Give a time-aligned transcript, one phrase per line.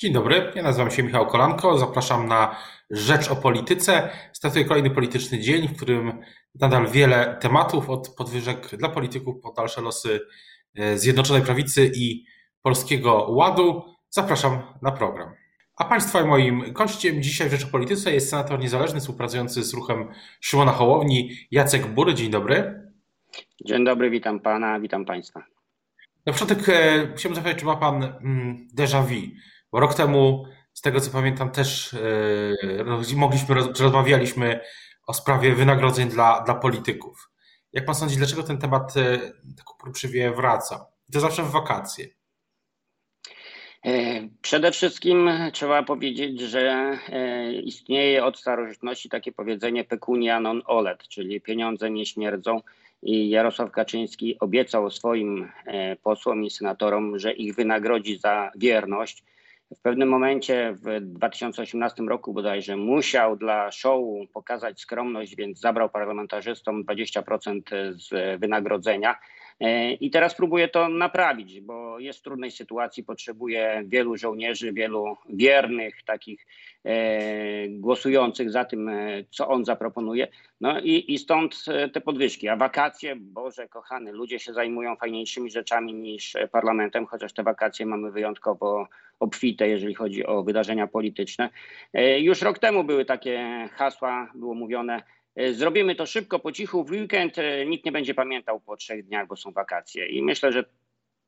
[0.00, 2.56] Dzień dobry, ja nazywam się Michał Kolanko, zapraszam na
[2.90, 4.10] Rzecz o Polityce.
[4.32, 6.20] Startuje kolejny polityczny dzień, w którym
[6.54, 10.20] nadal wiele tematów, od podwyżek dla polityków po dalsze losy
[10.74, 12.24] e, Zjednoczonej Prawicy i
[12.62, 13.82] Polskiego Ładu.
[14.10, 15.34] Zapraszam na program.
[15.76, 20.08] A Państwa moim gościem dzisiaj w Rzecz o Polityce jest senator niezależny współpracujący z ruchem
[20.40, 22.14] Szymona Hołowni, Jacek Bury.
[22.14, 22.82] Dzień dobry.
[23.64, 25.44] Dzień dobry, witam Pana, witam Państwa.
[26.26, 29.14] Na początek e, chciałbym zapytać, czy ma Pan mm, déjà vu?
[29.72, 31.96] Bo rok temu, z tego co pamiętam, też
[33.08, 34.60] yy, mogliśmy, rozmawialiśmy
[35.06, 37.30] o sprawie wynagrodzeń dla, dla polityków.
[37.72, 38.94] Jak pan sądzi, dlaczego ten temat
[39.56, 40.86] tak uporczywie wraca?
[41.12, 42.06] To zawsze w wakacje.
[43.86, 46.98] E, przede wszystkim trzeba powiedzieć, że
[47.64, 52.60] istnieje od starożytności takie powiedzenie pecunia non olet, czyli pieniądze nie śmierdzą.
[53.02, 55.52] I Jarosław Kaczyński obiecał swoim
[56.02, 59.24] posłom i senatorom, że ich wynagrodzi za wierność
[59.76, 66.84] w pewnym momencie w 2018 roku bodajże musiał dla show pokazać skromność, więc zabrał parlamentarzystom
[66.84, 69.16] 20% z wynagrodzenia.
[69.60, 75.16] E, I teraz próbuje to naprawić, bo jest w trudnej sytuacji, potrzebuje wielu żołnierzy, wielu
[75.28, 76.46] wiernych, takich
[76.84, 80.28] e, głosujących za tym, e, co on zaproponuje.
[80.60, 82.48] No i, i stąd te podwyżki.
[82.48, 88.10] A wakacje, Boże kochany, ludzie się zajmują fajniejszymi rzeczami niż parlamentem, chociaż te wakacje mamy
[88.10, 88.88] wyjątkowo
[89.20, 91.50] obfite, jeżeli chodzi o wydarzenia polityczne.
[92.18, 95.02] Już rok temu były takie hasła, było mówione,
[95.38, 99.04] E, zrobimy to szybko, po cichu, w weekend, e, nikt nie będzie pamiętał po trzech
[99.06, 100.06] dniach, bo są wakacje.
[100.06, 100.64] I myślę, że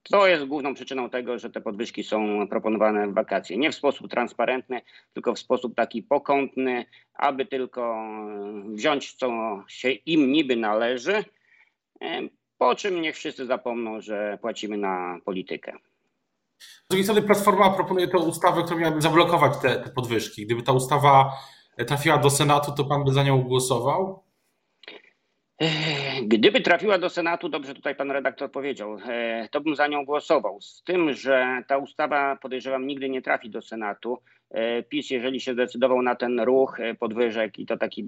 [0.03, 3.57] to jest główną przyczyną tego, że te podwyżki są proponowane w wakacje.
[3.57, 4.81] Nie w sposób transparentny,
[5.13, 9.31] tylko w sposób taki pokątny, aby tylko e, wziąć, co
[9.69, 11.25] się im niby należy,
[12.59, 15.73] po czym niech wszyscy zapomną, że płacimy na politykę.
[16.61, 20.47] Z drugiej strony Platforma proponuje tę ustawę, która miałaby zablokować te, te podwyżki.
[20.47, 21.33] Gdyby ta ustawa
[21.87, 24.25] trafiła do Senatu, to pan by za nią głosował?
[26.23, 30.61] Gdyby trafiła do Senatu, dobrze tutaj pan redaktor powiedział, e, to bym za nią głosował.
[30.61, 34.19] Z tym, że ta ustawa podejrzewam nigdy nie trafi do Senatu.
[34.51, 38.07] E, PiS, jeżeli się zdecydował na ten ruch e, podwyżek i to taki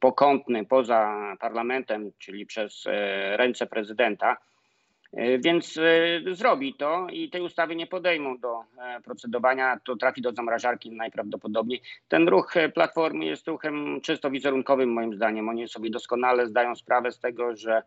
[0.00, 2.84] pokątny poza parlamentem, czyli przez
[3.36, 4.36] ręce prezydenta,
[5.44, 10.32] więc e, zrobi to i tej ustawy nie podejmą do e, procedowania, to trafi do
[10.32, 11.82] zamrażarki najprawdopodobniej.
[12.08, 15.48] Ten ruch Platformy jest ruchem czysto wizerunkowym moim zdaniem.
[15.48, 17.82] Oni sobie doskonale zdają sprawę z tego, że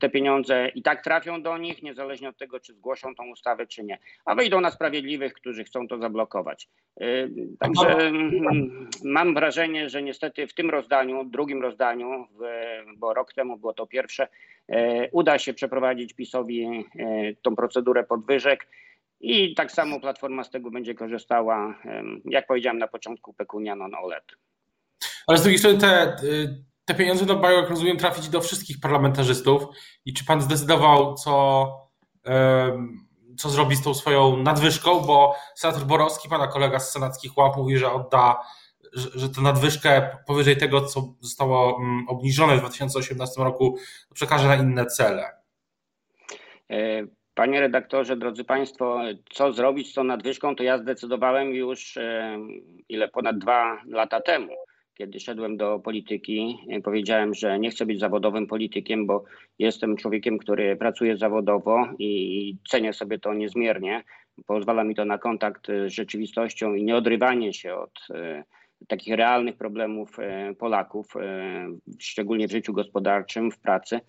[0.00, 3.84] te pieniądze i tak trafią do nich, niezależnie od tego, czy zgłoszą tą ustawę, czy
[3.84, 3.98] nie.
[4.24, 6.68] A wejdą na sprawiedliwych, którzy chcą to zablokować.
[7.58, 12.26] Także mm, mam wrażenie, że niestety w tym rozdaniu, drugim rozdaniu,
[12.96, 14.28] bo rok temu było to pierwsze,
[14.68, 16.84] E, uda się przeprowadzić PiSowi
[17.42, 18.66] tą procedurę podwyżek
[19.20, 21.78] i tak samo Platforma z tego będzie korzystała,
[22.24, 24.24] jak powiedziałem na początku, pecunia non OLED.
[25.26, 26.16] Ale z drugiej strony te,
[26.84, 29.62] te pieniądze mają, jak rozumiem, trafić do wszystkich parlamentarzystów
[30.04, 31.68] i czy pan zdecydował, co,
[33.38, 37.78] co zrobi z tą swoją nadwyżką, bo senator Borowski, pana kolega z senackich ław mówi,
[37.78, 38.38] że odda
[38.92, 43.78] że, że tę nadwyżkę powyżej tego, co zostało mm, obniżone w 2018 roku,
[44.14, 45.30] przekaże na inne cele.
[46.70, 49.00] E, panie redaktorze, drodzy Państwo,
[49.30, 51.98] co zrobić z tą nadwyżką, to ja zdecydowałem już
[52.88, 54.52] ile ponad dwa lata temu.
[55.02, 59.24] Kiedy szedłem do polityki, e, powiedziałem, że nie chcę być zawodowym politykiem, bo
[59.58, 64.04] jestem człowiekiem, który pracuje zawodowo i cenię sobie to niezmiernie.
[64.46, 68.08] Pozwala mi to na kontakt z rzeczywistością i nieodrywanie się od
[68.88, 71.68] takich realnych problemów e, Polaków, e,
[71.98, 74.00] szczególnie w życiu gospodarczym, w pracy.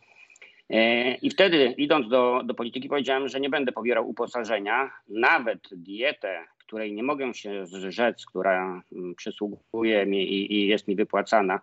[0.69, 6.45] E, I wtedy, idąc do, do polityki, powiedziałem, że nie będę pobierał uposażenia, nawet dietę,
[6.73, 11.59] której nie mogę się zrzec, która mm, przysługuje mi i, i jest mi wypłacana,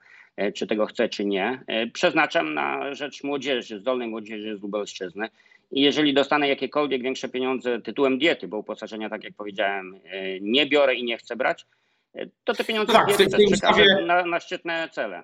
[0.54, 5.28] czy tego chcę, czy nie, przeznaczam na rzecz młodzieży, zdolnej młodzieży z Lubelszczyzny.
[5.70, 10.00] I jeżeli dostanę jakiekolwiek większe pieniądze tytułem diety, bo uposażenia, tak jak powiedziałem,
[10.40, 11.66] nie biorę i nie chcę brać,
[12.44, 15.22] to te pieniądze tak, tej ustawie, na, na szczytne cele.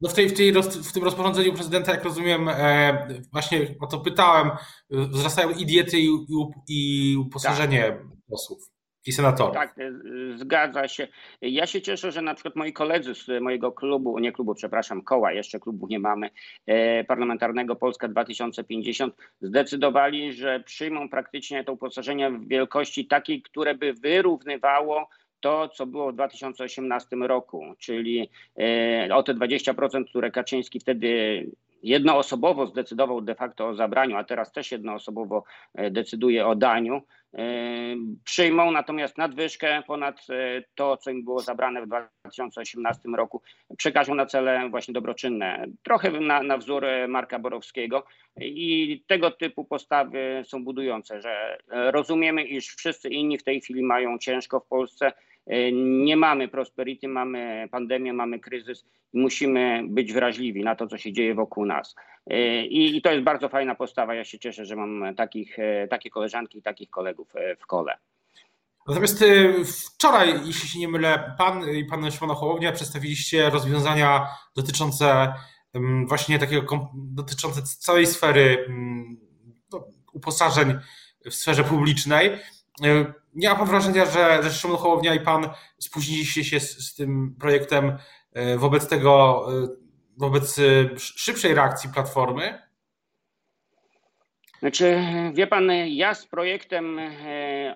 [0.00, 3.98] No w, tej, w, tej, w tym rozporządzeniu prezydenta, jak rozumiem, e, właśnie o to
[4.00, 4.50] pytałem,
[4.90, 6.08] wzrastają i diety, i,
[6.68, 7.98] i uposażenie tak.
[8.30, 8.77] posłów
[9.08, 9.54] i senatorów.
[9.54, 9.92] Tak, e,
[10.36, 11.08] zgadza się.
[11.42, 15.32] Ja się cieszę, że na przykład moi koledzy z mojego klubu, nie klubu, przepraszam, koła,
[15.32, 16.30] jeszcze klubu nie mamy,
[16.66, 23.92] e, parlamentarnego Polska 2050, zdecydowali, że przyjmą praktycznie to uposażenie w wielkości takiej, które by
[23.92, 25.08] wyrównywało
[25.40, 31.46] to, co było w 2018 roku, czyli e, o te 20%, które Kaczyński wtedy
[31.82, 35.44] jednoosobowo zdecydował de facto o zabraniu, a teraz też jednoosobowo
[35.90, 37.02] decyduje o daniu,
[38.24, 40.26] przyjmą natomiast nadwyżkę ponad
[40.74, 43.42] to, co im było zabrane w 2018 roku,
[43.76, 45.66] przekażą na cele właśnie dobroczynne.
[45.82, 48.04] Trochę na, na wzór Marka Borowskiego.
[48.40, 54.18] I tego typu postawy są budujące, że rozumiemy, iż wszyscy inni w tej chwili mają
[54.18, 55.12] ciężko w Polsce,
[55.72, 61.12] nie mamy prosperity, mamy pandemię, mamy kryzys i musimy być wrażliwi na to, co się
[61.12, 61.94] dzieje wokół nas.
[62.68, 64.14] I, I, to jest bardzo fajna postawa.
[64.14, 65.56] Ja się cieszę, że mam takich,
[65.90, 67.98] takie koleżanki i takich kolegów w kole.
[68.88, 69.24] Natomiast
[69.94, 75.32] wczoraj, jeśli się nie mylę, pan i pan Szymon Hołownia przedstawiliście rozwiązania dotyczące
[76.06, 78.66] właśnie takiego, dotyczące całej sfery
[79.72, 80.74] no, uposażeń
[81.24, 82.30] w sferze publicznej.
[83.34, 87.36] Nie ma pan wrażenia, że, że Szymon Hołownia i pan spóźniliście się z, z tym
[87.40, 87.98] projektem
[88.32, 89.68] e, wobec tego, e,
[90.16, 90.62] wobec e,
[90.98, 92.67] szybszej reakcji Platformy?
[94.60, 94.98] Znaczy,
[95.34, 97.00] wie pan, ja z projektem,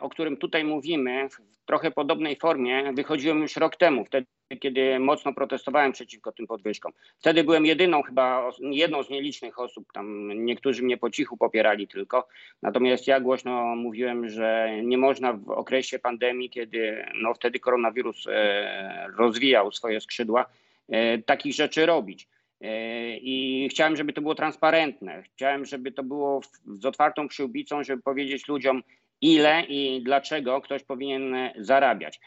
[0.01, 4.05] o którym tutaj mówimy, w trochę podobnej formie, wychodziłem już rok temu.
[4.05, 4.27] Wtedy
[4.61, 6.93] kiedy mocno protestowałem przeciwko tym podwyżkom.
[7.19, 12.29] Wtedy byłem jedyną, chyba jedną z nielicznych osób, tam niektórzy mnie po cichu popierali tylko.
[12.63, 19.07] Natomiast ja głośno mówiłem, że nie można w okresie pandemii, kiedy no wtedy koronawirus e,
[19.19, 20.47] rozwijał swoje skrzydła,
[20.89, 22.29] e, takich rzeczy robić.
[22.63, 25.23] E, I chciałem, żeby to było transparentne.
[25.23, 28.83] Chciałem, żeby to było z otwartą przyłbicą, żeby powiedzieć ludziom,
[29.21, 32.21] ile i dlaczego ktoś powinien zarabiać.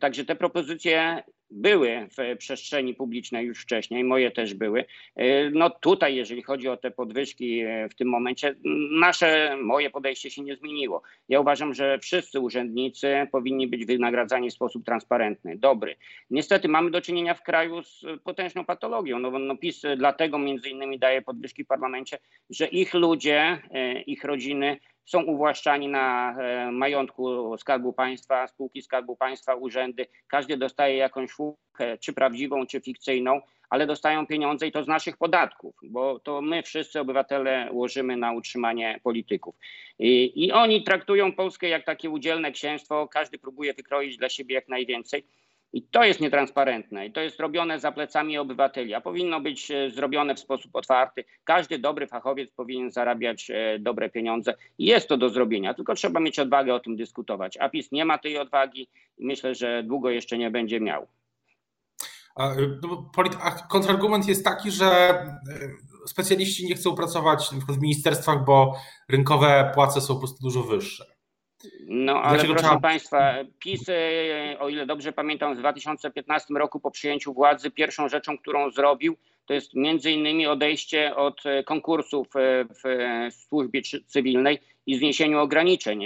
[0.00, 4.84] Także te propozycje były w przestrzeni publicznej już wcześniej, moje też były.
[5.16, 8.54] E, no tutaj, jeżeli chodzi o te podwyżki e, w tym momencie,
[9.00, 11.02] nasze, moje podejście się nie zmieniło.
[11.28, 15.96] Ja uważam, że wszyscy urzędnicy powinni być wynagradzani w sposób transparentny, dobry.
[16.30, 19.18] Niestety mamy do czynienia w kraju z potężną patologią.
[19.18, 22.18] No, no PiS dlatego między innymi daje podwyżki w parlamencie,
[22.50, 29.16] że ich ludzie, e, ich rodziny są uwłaszczani na e, majątku Skarbu Państwa, spółki Skarbu
[29.16, 30.06] Państwa, urzędy.
[30.28, 33.40] Każdy dostaje jakąś fuchę, czy prawdziwą, czy fikcyjną,
[33.70, 38.32] ale dostają pieniądze i to z naszych podatków, bo to my wszyscy obywatele łożymy na
[38.32, 39.54] utrzymanie polityków.
[39.98, 44.68] I, i oni traktują Polskę jak takie udzielne księstwo, każdy próbuje wykroić dla siebie jak
[44.68, 45.26] najwięcej.
[45.74, 49.90] I to jest nietransparentne i to jest robione za plecami obywateli, a powinno być e,
[49.90, 51.24] zrobione w sposób otwarty.
[51.44, 54.54] Każdy dobry fachowiec powinien zarabiać e, dobre pieniądze.
[54.78, 57.56] Jest to do zrobienia, tylko trzeba mieć odwagę o tym dyskutować.
[57.56, 58.88] A PiS nie ma tej odwagi
[59.18, 61.06] i myślę, że długo jeszcze nie będzie miał.
[62.82, 63.10] No,
[63.42, 65.38] a kontrargument jest taki, że e,
[66.06, 68.74] specjaliści nie chcą pracować w ministerstwach, bo
[69.08, 71.13] rynkowe płace są po prostu dużo wyższe.
[71.86, 72.80] No ale Dlaczego proszę trzeba...
[72.80, 78.38] Państwa, PiS, e, o ile dobrze pamiętam, w 2015 roku po przyjęciu władzy pierwszą rzeczą,
[78.38, 79.16] którą zrobił,
[79.46, 86.04] to jest między innymi odejście od e, konkursów e, w służbie cywilnej i zniesieniu ograniczeń,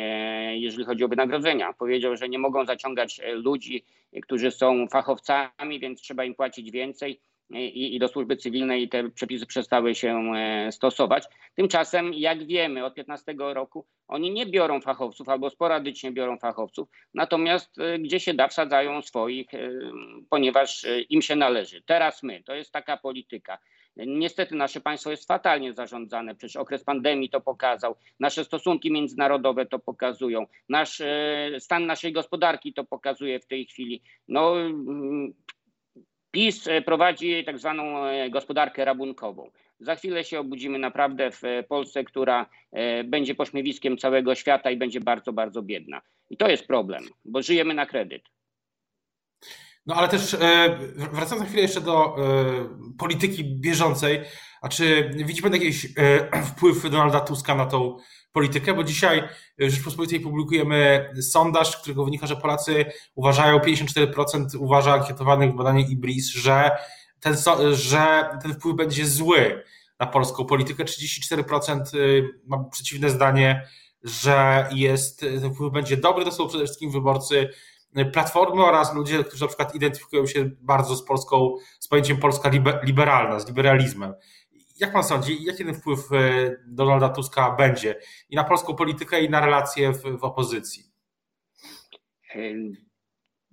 [0.52, 1.72] jeżeli chodzi o wynagrodzenia.
[1.72, 3.84] Powiedział, że nie mogą zaciągać ludzi,
[4.22, 7.20] którzy są fachowcami, więc trzeba im płacić więcej
[7.50, 11.24] i, i do służby cywilnej te przepisy przestały się e, stosować.
[11.54, 17.78] Tymczasem, jak wiemy, od 15 roku oni nie biorą fachowców albo sporadycznie biorą fachowców, natomiast
[17.78, 19.70] e, gdzie się da, wsadzają swoich, e,
[20.30, 21.82] ponieważ im się należy.
[21.82, 23.58] Teraz my, to jest taka polityka.
[23.96, 29.78] Niestety nasze państwo jest fatalnie zarządzane, przecież okres pandemii to pokazał, nasze stosunki międzynarodowe to
[29.78, 31.02] pokazują, nasz
[31.58, 34.02] stan naszej gospodarki to pokazuje w tej chwili.
[34.28, 34.54] No,
[36.30, 39.50] PiS e, prowadzi tak zwaną e, gospodarkę rabunkową.
[39.80, 42.46] Za chwilę się obudzimy naprawdę w e, Polsce, która
[43.04, 46.02] będzie pośmiewiskiem całego świata i będzie bardzo, bardzo biedna.
[46.30, 48.22] I to jest problem, bo żyjemy na kredyt.
[49.88, 50.36] No ale też
[51.12, 52.16] wracając na chwilę jeszcze do
[52.98, 54.20] polityki bieżącej,
[54.62, 55.86] a czy widzi Pan jakiś
[56.50, 57.96] wpływ Donalda Tuska na tą
[58.32, 59.28] politykę, bo dzisiaj
[59.58, 66.28] w Rzeczpospolitej publikujemy sondaż, którego wynika, że Polacy uważają, 54% uważa ankietowanych w badaniu IBRIS,
[66.30, 66.70] że
[67.20, 67.36] ten,
[67.72, 69.62] że ten wpływ będzie zły
[70.00, 70.84] na polską politykę.
[70.84, 73.68] 34% y, ma przeciwne zdanie,
[74.04, 76.24] że jest, ten wpływ będzie dobry.
[76.24, 77.48] To są przede wszystkim wyborcy
[78.12, 82.50] Platformy oraz ludzie, którzy na przykład identyfikują się bardzo z polską, z pojęciem Polska
[82.82, 84.14] liberalna, z liberalizmem
[84.80, 87.94] jak pan sądzi, jaki ten wpływ e, Donalda Tuska będzie
[88.30, 90.82] i na polską politykę, i na relacje w, w opozycji?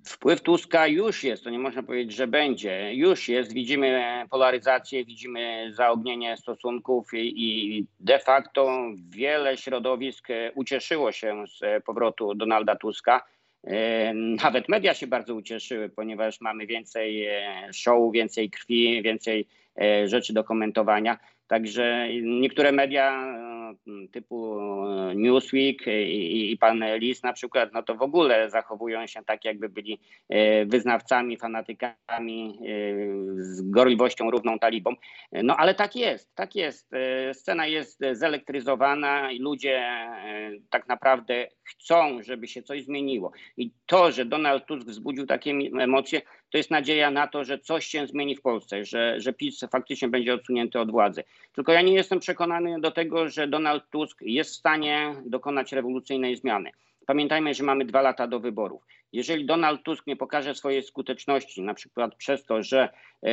[0.08, 2.94] Wpływ Tuska już jest, to nie można powiedzieć, że będzie.
[2.94, 3.54] Już jest.
[3.54, 12.36] Widzimy polaryzację, widzimy zaognienie stosunków i, i de facto wiele środowisk ucieszyło się z powrotu
[12.36, 13.26] Donalda Tuska.
[14.44, 19.48] Nawet media się bardzo ucieszyły, ponieważ mamy więcej e, show, więcej krwi, więcej
[19.82, 21.18] E, rzeczy do komentowania.
[21.48, 23.36] Także niektóre media
[24.12, 24.58] typu
[25.16, 29.70] Newsweek i, i pan Lis na przykład, no to w ogóle zachowują się tak, jakby
[29.70, 30.00] byli
[30.66, 32.60] wyznawcami, fanatykami
[33.36, 34.96] z gorliwością równą talibom.
[35.32, 36.92] No ale tak jest, tak jest.
[37.34, 39.84] Scena jest zelektryzowana i ludzie
[40.70, 43.32] tak naprawdę chcą, żeby się coś zmieniło.
[43.58, 47.86] I to, że Donald Tusk wzbudził takie emocje, to jest nadzieja na to, że coś
[47.86, 51.24] się zmieni w Polsce, że, że PiS faktycznie będzie odsunięty od władzy.
[51.54, 56.36] Tylko ja nie jestem przekonany do tego, że Donald Tusk jest w stanie dokonać rewolucyjnej
[56.36, 56.72] zmiany.
[57.06, 58.84] Pamiętajmy, że mamy dwa lata do wyborów.
[59.14, 62.90] Jeżeli Donald Tusk nie pokaże swojej skuteczności, na przykład przez to, że
[63.24, 63.30] e,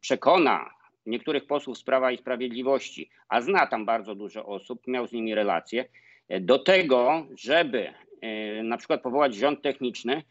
[0.00, 0.70] przekona
[1.06, 5.34] niektórych posłów z Prawa i Sprawiedliwości, a zna tam bardzo dużo osób, miał z nimi
[5.34, 5.84] relacje,
[6.28, 10.22] e, do tego, żeby e, na przykład powołać rząd techniczny,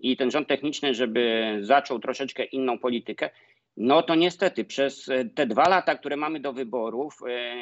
[0.00, 3.30] i ten rząd techniczny, żeby zaczął troszeczkę inną politykę,
[3.76, 7.54] no to niestety przez te dwa lata, które mamy do wyborów, e,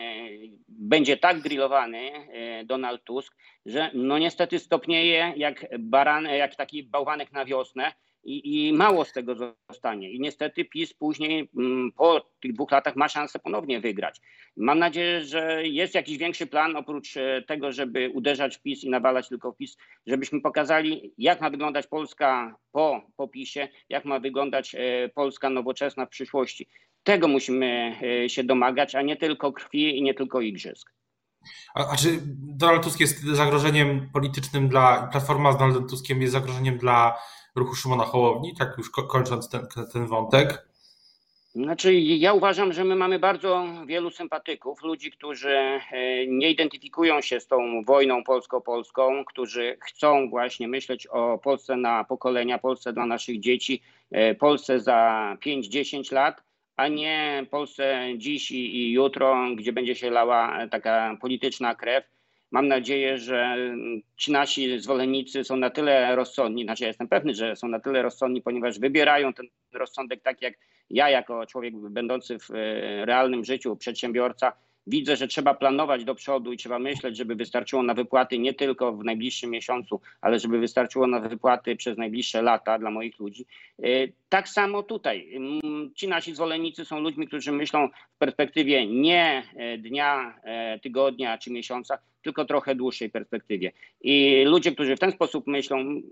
[0.69, 7.33] będzie tak grillowany e, Donald Tusk, że no niestety stopnieje jak baran, jak taki bałwanek
[7.33, 7.93] na wiosnę
[8.25, 9.35] i, i mało z tego
[9.71, 10.11] zostanie.
[10.11, 14.21] I niestety PiS później mm, po tych dwóch latach ma szansę ponownie wygrać.
[14.57, 18.91] Mam nadzieję, że jest jakiś większy plan oprócz e, tego, żeby uderzać w PiS i
[18.91, 19.77] nawalać tylko w PiS,
[20.07, 26.07] żebyśmy pokazali, jak ma wyglądać Polska po, po PiSie, jak ma wyglądać e, Polska nowoczesna
[26.07, 26.69] w przyszłości.
[27.03, 30.95] Tego musimy e, się domagać, a nie tylko krwi i nie tylko igrzysk.
[31.75, 36.79] A, a, czy Donald Tusk jest zagrożeniem politycznym dla, Platforma z Donaldem Tuskiem jest zagrożeniem
[36.79, 37.19] dla
[37.55, 40.65] ruchu Szymona Hołowni, tak już kończąc ten, ten wątek?
[41.55, 45.81] Znaczy, ja uważam, że my mamy bardzo wielu sympatyków, ludzi, którzy e,
[46.27, 52.59] nie identyfikują się z tą wojną polsko-polską, którzy chcą właśnie myśleć o Polsce na pokolenia,
[52.59, 56.43] Polsce dla naszych dzieci, e, Polsce za 5-10 lat,
[56.77, 62.14] a nie Polsce dziś i jutro, gdzie będzie się lała taka polityczna krew.
[62.55, 63.57] Mam nadzieję, że
[64.17, 68.03] ci nasi zwolennicy są na tyle rozsądni, znaczy ja jestem pewny, że są na tyle
[68.03, 70.55] rozsądni, ponieważ wybierają ten rozsądek tak jak
[70.91, 72.55] ja jako człowiek będący w e,
[73.07, 74.53] realnym życiu, przedsiębiorca,
[74.87, 78.93] widzę, że trzeba planować do przodu i trzeba myśleć, żeby wystarczyło na wypłaty nie tylko
[78.93, 83.47] w najbliższym miesiącu, ale żeby wystarczyło na wypłaty przez najbliższe lata dla moich ludzi.
[83.83, 83.87] E,
[84.29, 85.41] tak samo tutaj.
[85.95, 90.41] Ci nasi zwolennicy są ludźmi, którzy myślą w perspektywie nie e, dnia,
[90.83, 93.73] tygodnia czy miesiąca, tylko trochę dłuższej perspektywie.
[94.01, 96.03] I ludzie, którzy w ten sposób myślą, mm,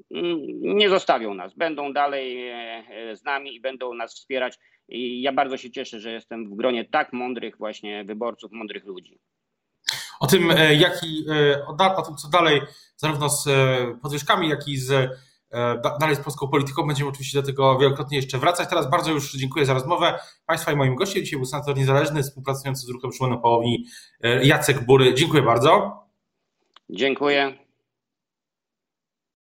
[0.62, 4.58] nie zostawią nas, będą dalej e, e, z nami i będą nas wspierać.
[4.88, 9.18] I ja bardzo się cieszę, że jestem w gronie tak mądrych właśnie wyborców, mądrych ludzi.
[10.20, 11.24] O tym, e, jaki,
[11.96, 12.60] o tym, co dalej,
[12.96, 13.48] zarówno z
[14.02, 15.10] podwyżkami, jak i z
[16.00, 16.86] dalej z polską polityką.
[16.86, 18.68] Będziemy oczywiście do tego wielokrotnie jeszcze wracać.
[18.68, 20.18] Teraz bardzo już dziękuję za rozmowę.
[20.46, 23.86] Państwa i moim gościem dzisiaj był senator niezależny, współpracujący z ruchem Szymona Połowni
[24.42, 25.14] Jacek Bury.
[25.14, 26.00] Dziękuję bardzo.
[26.90, 27.61] Dziękuję.